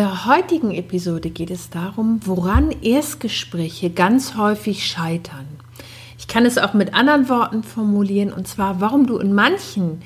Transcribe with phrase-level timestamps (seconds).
[0.00, 5.46] Der heutigen Episode geht es darum, woran Erstgespräche ganz häufig scheitern.
[6.18, 10.00] Ich kann es auch mit anderen Worten formulieren, und zwar, warum du in manchen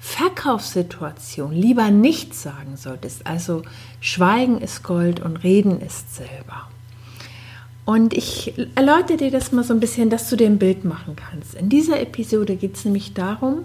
[0.00, 3.26] Verkaufssituationen lieber nichts sagen solltest.
[3.26, 3.62] Also
[4.02, 6.68] Schweigen ist Gold und Reden ist Silber.
[7.88, 11.16] Und ich erläutere dir das mal so ein bisschen, dass du dir ein Bild machen
[11.16, 11.54] kannst.
[11.54, 13.64] In dieser Episode geht es nämlich darum,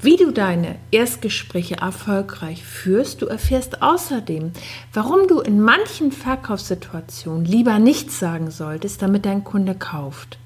[0.00, 3.20] wie du deine Erstgespräche erfolgreich führst.
[3.20, 4.52] Du erfährst außerdem,
[4.92, 10.38] warum du in manchen Verkaufssituationen lieber nichts sagen solltest, damit dein Kunde kauft.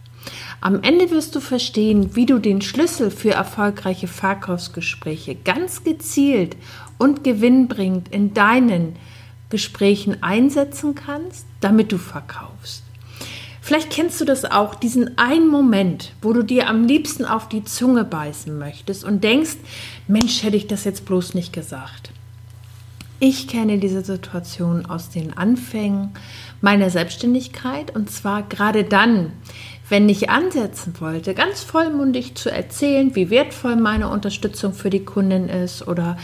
[0.63, 6.57] Am Ende wirst du verstehen, wie du den Schlüssel für erfolgreiche Verkaufsgespräche ganz gezielt
[6.97, 8.97] und gewinnbringend in deinen
[9.51, 12.88] Gesprächen einsetzen kannst, damit du verkaufst.
[13.69, 17.65] Vielleicht kennst du das auch, diesen einen Moment, wo du dir am liebsten auf die
[17.65, 19.59] Zunge beißen möchtest und denkst,
[20.07, 22.11] Mensch, hätte ich das jetzt bloß nicht gesagt.
[23.21, 26.15] Ich kenne diese Situation aus den Anfängen
[26.63, 29.35] meiner Selbstständigkeit und zwar gerade dann,
[29.91, 35.51] wenn ich ansetzen wollte, ganz vollmundig zu erzählen, wie wertvoll meine Unterstützung für die Kundin
[35.51, 36.17] ist oder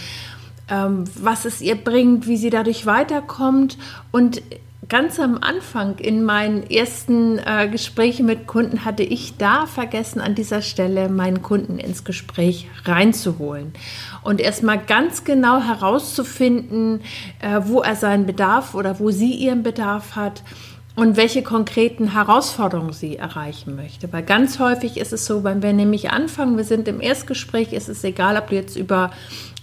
[0.70, 3.76] ähm, was es ihr bringt, wie sie dadurch weiterkommt
[4.12, 4.40] und
[4.88, 10.34] ganz am Anfang in meinen ersten äh, Gesprächen mit Kunden hatte ich da vergessen, an
[10.34, 13.72] dieser Stelle meinen Kunden ins Gespräch reinzuholen
[14.22, 17.00] und erstmal ganz genau herauszufinden,
[17.40, 20.42] äh, wo er seinen Bedarf oder wo sie ihren Bedarf hat
[20.96, 24.12] und welche konkreten Herausforderungen sie erreichen möchte.
[24.12, 27.88] Weil ganz häufig ist es so, wenn wir nämlich anfangen, wir sind im Erstgespräch, ist
[27.88, 29.10] es egal, ob du jetzt über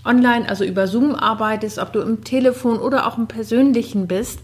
[0.04, 4.40] online, also über Zoom arbeitest, ob du im Telefon oder auch im persönlichen bist,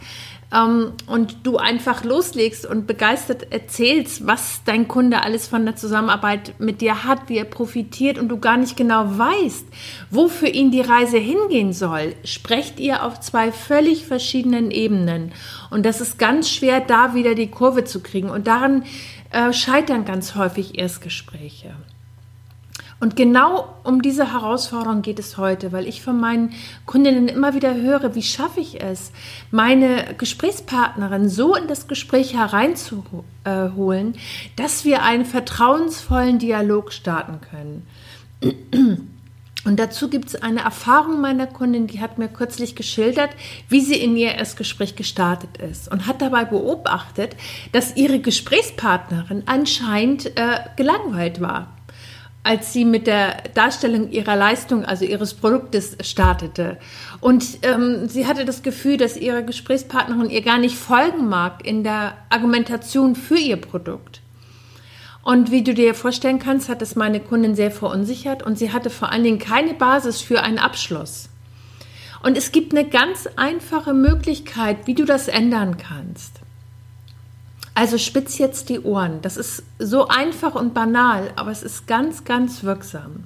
[0.53, 6.53] ähm, und du einfach loslegst und begeistert erzählst, was dein Kunde alles von der Zusammenarbeit
[6.59, 9.65] mit dir hat, wie er profitiert und du gar nicht genau weißt,
[10.09, 15.33] wo für ihn die Reise hingehen soll, sprecht ihr auf zwei völlig verschiedenen Ebenen.
[15.69, 18.29] Und das ist ganz schwer, da wieder die Kurve zu kriegen.
[18.29, 18.83] Und daran
[19.31, 21.75] äh, scheitern ganz häufig Erstgespräche.
[22.99, 26.53] Und genau um diese Herausforderung geht es heute, weil ich von meinen
[26.85, 29.11] Kundinnen immer wieder höre, wie schaffe ich es,
[29.51, 34.15] meine Gesprächspartnerin so in das Gespräch hereinzuholen,
[34.55, 37.87] dass wir einen vertrauensvollen Dialog starten können.
[39.63, 43.31] Und dazu gibt es eine Erfahrung meiner Kundin, die hat mir kürzlich geschildert,
[43.69, 47.35] wie sie in ihr Erstgespräch gestartet ist und hat dabei beobachtet,
[47.73, 51.76] dass ihre Gesprächspartnerin anscheinend äh, gelangweilt war
[52.47, 56.77] als sie mit der Darstellung ihrer Leistung, also ihres Produktes startete.
[57.19, 61.83] Und ähm, sie hatte das Gefühl, dass ihre Gesprächspartnerin ihr gar nicht folgen mag in
[61.83, 64.21] der Argumentation für ihr Produkt.
[65.23, 68.89] Und wie du dir vorstellen kannst, hat es meine Kundin sehr verunsichert und sie hatte
[68.89, 71.27] vor allen Dingen keine Basis für einen Abschluss.
[72.23, 76.39] Und es gibt eine ganz einfache Möglichkeit, wie du das ändern kannst.
[77.77, 79.21] Also spitz jetzt die Ohren.
[79.21, 83.25] Das ist so einfach und banal, aber es ist ganz, ganz wirksam.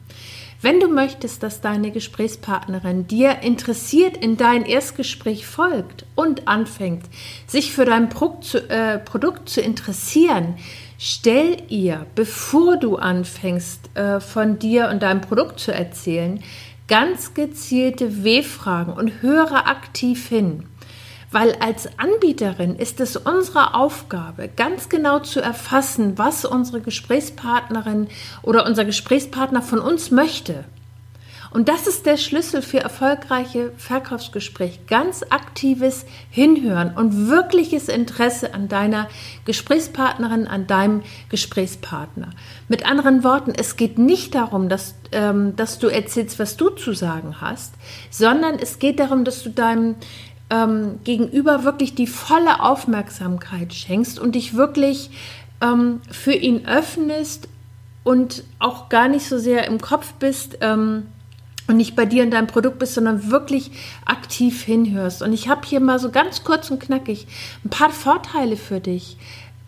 [0.61, 7.05] Wenn du möchtest, dass deine Gesprächspartnerin dir interessiert in dein Erstgespräch folgt und anfängt,
[7.47, 10.55] sich für dein Produkt zu, äh, Produkt zu interessieren,
[10.97, 16.43] stell ihr, bevor du anfängst, äh, von dir und deinem Produkt zu erzählen,
[16.89, 20.65] ganz gezielte W-Fragen und höre aktiv hin.
[21.31, 28.07] Weil als Anbieterin ist es unsere Aufgabe, ganz genau zu erfassen, was unsere Gesprächspartnerin
[28.41, 30.65] oder unser Gesprächspartner von uns möchte.
[31.53, 34.79] Und das ist der Schlüssel für erfolgreiche Verkaufsgespräche.
[34.87, 39.09] Ganz aktives Hinhören und wirkliches Interesse an deiner
[39.43, 42.29] Gesprächspartnerin, an deinem Gesprächspartner.
[42.69, 46.93] Mit anderen Worten, es geht nicht darum, dass, ähm, dass du erzählst, was du zu
[46.93, 47.73] sagen hast,
[48.09, 49.95] sondern es geht darum, dass du deinem
[50.51, 55.09] ähm, gegenüber wirklich die volle Aufmerksamkeit schenkst und dich wirklich
[55.61, 57.47] ähm, für ihn öffnest
[58.03, 61.07] und auch gar nicht so sehr im Kopf bist ähm,
[61.67, 63.71] und nicht bei dir und deinem Produkt bist, sondern wirklich
[64.05, 65.21] aktiv hinhörst.
[65.21, 67.27] Und ich habe hier mal so ganz kurz und knackig
[67.63, 69.17] ein paar Vorteile für dich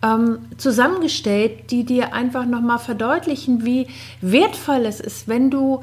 [0.04, 3.86] ähm, zusammengestellt, die dir einfach nochmal verdeutlichen, wie
[4.20, 5.80] wertvoll es ist, wenn du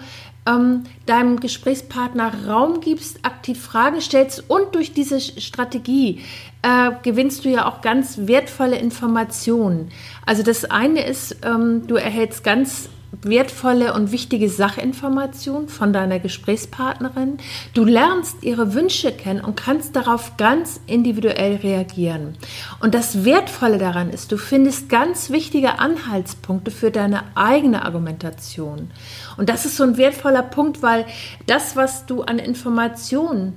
[0.48, 6.22] ähm, deinem Gesprächspartner Raum gibst, aktiv Fragen stellst und durch diese Strategie
[6.62, 9.90] äh, gewinnst du ja auch ganz wertvolle Informationen.
[10.26, 12.90] Also das eine ist, ähm, du erhältst ganz
[13.22, 17.38] wertvolle und wichtige Sachinformationen von deiner Gesprächspartnerin.
[17.74, 22.36] Du lernst ihre Wünsche kennen und kannst darauf ganz individuell reagieren.
[22.82, 28.90] Und das Wertvolle daran ist, du findest ganz wichtige Anhaltspunkte für deine eigene Argumentation.
[29.38, 31.06] Und das ist so ein wertvoller Punkt, weil
[31.46, 33.54] das, was du an Informationen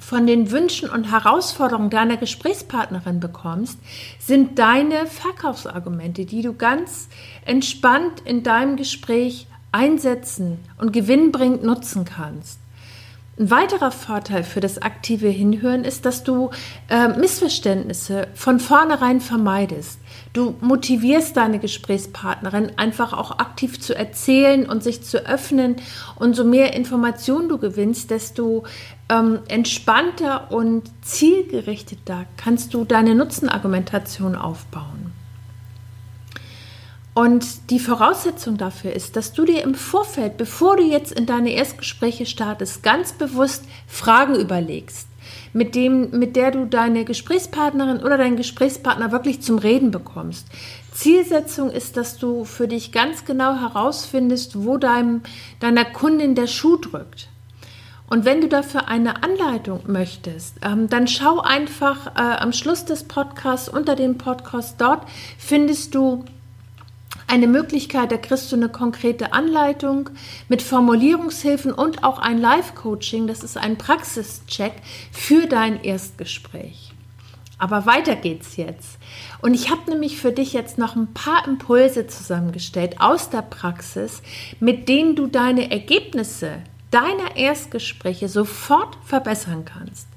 [0.00, 3.78] von den Wünschen und Herausforderungen deiner Gesprächspartnerin bekommst,
[4.18, 7.10] sind deine Verkaufsargumente, die du ganz
[7.44, 12.58] entspannt in deinem Gespräch einsetzen und gewinnbringend nutzen kannst.
[13.40, 16.50] Ein weiterer Vorteil für das aktive Hinhören ist, dass du
[16.90, 19.98] äh, Missverständnisse von vornherein vermeidest.
[20.34, 25.76] Du motivierst deine Gesprächspartnerin einfach auch aktiv zu erzählen und sich zu öffnen.
[26.16, 28.64] Und so mehr Informationen du gewinnst, desto
[29.08, 35.09] ähm, entspannter und zielgerichteter kannst du deine Nutzenargumentation aufbauen.
[37.20, 41.52] Und die Voraussetzung dafür ist, dass du dir im Vorfeld, bevor du jetzt in deine
[41.52, 45.06] Erstgespräche startest, ganz bewusst Fragen überlegst
[45.52, 50.46] mit, dem, mit der du deine Gesprächspartnerin oder deinen Gesprächspartner wirklich zum Reden bekommst.
[50.94, 55.20] Zielsetzung ist, dass du für dich ganz genau herausfindest, wo deinem,
[55.58, 57.28] deiner Kundin der Schuh drückt.
[58.08, 63.04] Und wenn du dafür eine Anleitung möchtest, ähm, dann schau einfach äh, am Schluss des
[63.04, 64.80] Podcasts unter dem Podcast.
[64.80, 65.06] Dort
[65.36, 66.24] findest du
[67.30, 70.10] eine Möglichkeit, da kriegst du eine konkrete Anleitung
[70.48, 73.26] mit Formulierungshilfen und auch ein Live-Coaching.
[73.26, 74.74] Das ist ein Praxischeck
[75.12, 76.92] für dein Erstgespräch.
[77.58, 78.98] Aber weiter geht's jetzt.
[79.42, 84.22] Und ich habe nämlich für dich jetzt noch ein paar Impulse zusammengestellt aus der Praxis,
[84.60, 90.08] mit denen du deine Ergebnisse deiner Erstgespräche sofort verbessern kannst.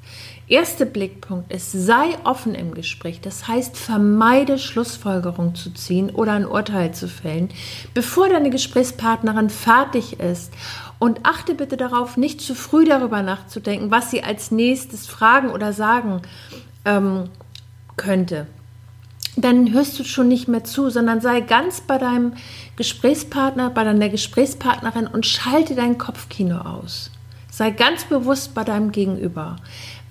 [0.48, 3.22] Erster Blickpunkt ist, sei offen im Gespräch.
[3.22, 7.50] Das heißt, vermeide Schlussfolgerung zu ziehen oder ein Urteil zu fällen,
[7.94, 10.54] bevor deine Gesprächspartnerin fertig ist.
[11.00, 15.74] Und achte bitte darauf, nicht zu früh darüber nachzudenken, was sie als nächstes fragen oder
[15.74, 16.22] sagen
[16.86, 17.30] ähm,
[17.98, 18.48] könnte.
[19.36, 22.34] Dann hörst du schon nicht mehr zu, sondern sei ganz bei deinem
[22.75, 27.10] Gesprächspartner, bei deiner Gesprächspartnerin und schalte dein Kopfkino aus.
[27.50, 29.57] Sei ganz bewusst bei deinem Gegenüber.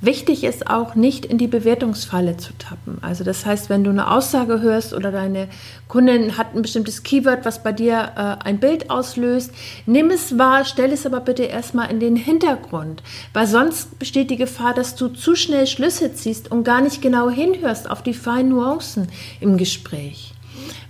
[0.02, 2.98] Wichtig ist auch, nicht in die Bewertungsfalle zu tappen.
[3.02, 5.46] Also das heißt, wenn du eine Aussage hörst oder deine
[5.86, 9.52] Kundin hat ein bestimmtes Keyword, was bei dir äh, ein Bild auslöst,
[9.86, 13.00] nimm es wahr, stell es aber bitte erstmal in den Hintergrund,
[13.32, 17.30] weil sonst besteht die Gefahr, dass du zu schnell Schlüsse ziehst und gar nicht genau
[17.30, 19.06] hinhörst auf die feinen Nuancen
[19.38, 20.34] im Gespräch.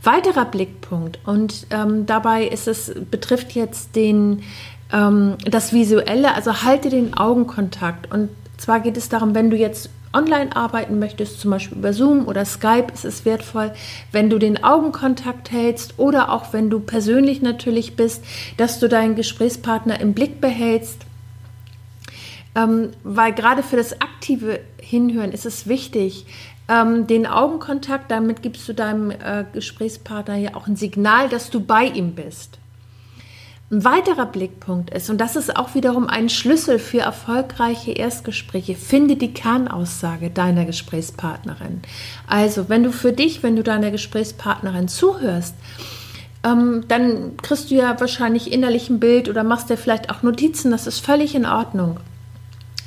[0.02, 4.42] Weiterer Blickpunkt und ähm, dabei ist es betrifft jetzt den
[4.90, 8.30] ähm, das Visuelle, also halte den Augenkontakt und
[8.62, 12.44] zwar geht es darum, wenn du jetzt online arbeiten möchtest, zum Beispiel über Zoom oder
[12.44, 13.72] Skype, ist es wertvoll,
[14.12, 18.22] wenn du den Augenkontakt hältst oder auch wenn du persönlich natürlich bist,
[18.56, 21.06] dass du deinen Gesprächspartner im Blick behältst.
[22.54, 26.26] Ähm, weil gerade für das aktive Hinhören ist es wichtig,
[26.68, 31.60] ähm, den Augenkontakt, damit gibst du deinem äh, Gesprächspartner ja auch ein Signal, dass du
[31.60, 32.58] bei ihm bist.
[33.72, 39.16] Ein weiterer Blickpunkt ist, und das ist auch wiederum ein Schlüssel für erfolgreiche Erstgespräche, finde
[39.16, 41.80] die Kernaussage deiner Gesprächspartnerin.
[42.26, 45.54] Also, wenn du für dich, wenn du deiner Gesprächspartnerin zuhörst,
[46.44, 50.70] ähm, dann kriegst du ja wahrscheinlich innerlich ein Bild oder machst dir vielleicht auch Notizen,
[50.70, 51.96] das ist völlig in Ordnung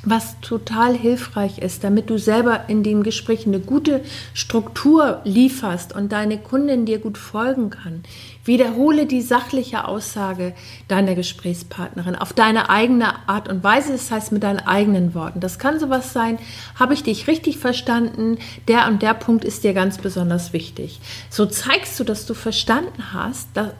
[0.06, 4.02] was total hilfreich ist, damit du selber in dem Gespräch eine gute
[4.34, 8.04] Struktur lieferst und deine Kundin dir gut folgen kann.
[8.44, 10.54] Wiederhole die sachliche Aussage
[10.86, 15.40] deiner Gesprächspartnerin auf deine eigene Art und Weise, das heißt mit deinen eigenen Worten.
[15.40, 16.38] Das kann sowas sein,
[16.76, 21.00] habe ich dich richtig verstanden, der und der Punkt ist dir ganz besonders wichtig.
[21.28, 23.72] So zeigst du, dass du verstanden hast, dass,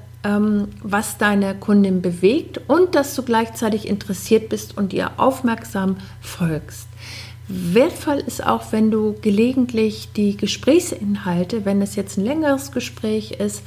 [0.83, 6.89] was deine Kundin bewegt und dass du gleichzeitig interessiert bist und ihr aufmerksam folgst.
[7.49, 13.63] Wertvoll ist auch, wenn du gelegentlich die Gesprächsinhalte, wenn es jetzt ein längeres Gespräch ist,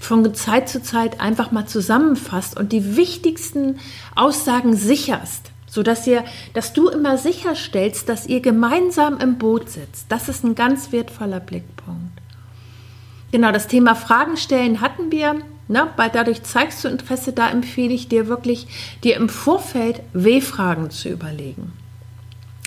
[0.00, 3.78] von Zeit zu Zeit einfach mal zusammenfasst und die wichtigsten
[4.14, 10.06] Aussagen sicherst, sodass ihr, dass du immer sicherstellst, dass ihr gemeinsam im Boot sitzt.
[10.10, 12.20] Das ist ein ganz wertvoller Blickpunkt.
[13.30, 15.36] Genau, das Thema Fragen stellen hatten wir.
[15.72, 15.88] Ne?
[15.96, 18.66] Weil dadurch zeigst du Interesse, da empfehle ich dir wirklich,
[19.02, 21.72] dir im Vorfeld W-Fragen zu überlegen.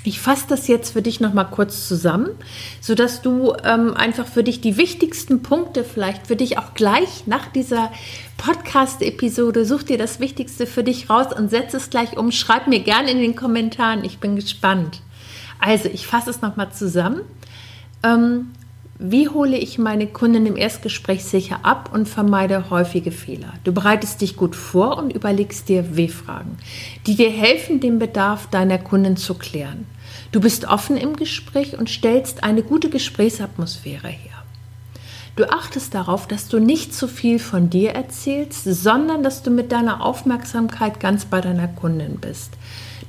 [0.04, 2.30] Ich fasse das jetzt für dich nochmal kurz zusammen,
[2.80, 7.48] sodass du ähm, einfach für dich die wichtigsten Punkte vielleicht für dich auch gleich nach
[7.48, 7.92] dieser
[8.38, 12.32] Podcast-Episode, such dir das Wichtigste für dich raus und setz es gleich um.
[12.32, 15.02] Schreib mir gerne in den Kommentaren, ich bin gespannt.
[15.60, 17.22] Also, ich fasse es nochmal zusammen.
[18.04, 18.52] Ähm,
[18.98, 23.54] wie hole ich meine Kunden im Erstgespräch sicher ab und vermeide häufige Fehler?
[23.66, 26.58] Du bereitest dich gut vor und überlegst dir W-Fragen,
[27.06, 29.86] die dir helfen, den Bedarf deiner Kunden zu klären.
[30.32, 34.32] Du bist offen im Gespräch und stellst eine gute Gesprächsatmosphäre her.
[35.36, 39.74] Du achtest darauf, dass du nicht zu viel von dir erzählst, sondern dass du mit
[39.74, 42.54] deiner Aufmerksamkeit ganz bei deiner Kundin bist.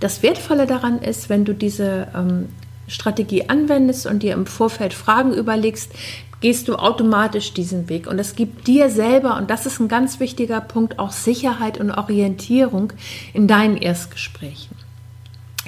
[0.01, 2.49] Das Wertvolle daran ist, wenn du diese ähm,
[2.89, 5.93] Strategie anwendest und dir im Vorfeld Fragen überlegst,
[6.41, 8.07] gehst du automatisch diesen Weg.
[8.07, 11.91] Und es gibt dir selber, und das ist ein ganz wichtiger Punkt, auch Sicherheit und
[11.91, 12.93] Orientierung
[13.33, 14.77] in deinen Erstgesprächen.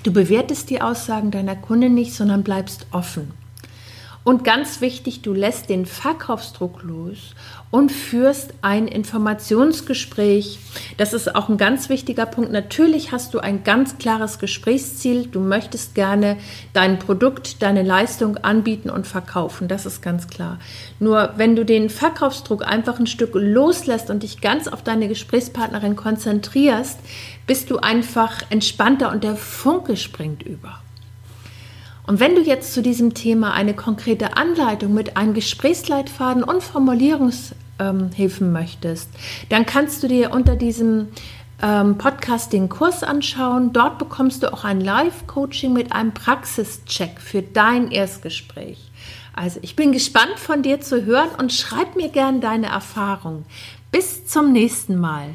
[0.03, 3.33] Du bewertest die Aussagen deiner Kunde nicht, sondern bleibst offen.
[4.25, 7.35] Und ganz wichtig, du lässt den Verkaufsdruck los
[7.71, 10.59] und führst ein Informationsgespräch.
[10.97, 12.53] Das ist auch ein ganz wichtiger Punkt.
[12.53, 15.27] Natürlich hast du ein ganz klares Gesprächsziel.
[15.27, 16.37] Du möchtest gerne
[16.73, 19.69] dein Produkt, deine Leistung anbieten und verkaufen.
[19.69, 20.59] Das ist ganz klar.
[20.99, 25.97] Nur wenn du den Verkaufsdruck einfach ein Stück loslässt und dich ganz auf deine Gesprächspartnerin
[25.97, 26.99] konzentrierst,
[27.47, 30.81] bist du einfach entspannter und der Funke springt über.
[32.09, 38.47] Und wenn du jetzt zu diesem Thema eine konkrete Anleitung mit einem Gesprächsleitfaden und Formulierungshilfen
[38.47, 39.11] ähm, möchtest,
[39.51, 41.09] dann kannst du dir unter diesem
[41.63, 43.75] ähm, Podcast den Kurs anschauen.
[43.75, 48.91] Dort bekommst du auch ein Live-Coaching mit einem Praxischeck für dein Erstgespräch.
[49.35, 53.45] Also ich bin gespannt von dir zu hören und schreib mir gern deine Erfahrung.
[53.93, 55.35] Bis zum nächsten Mal.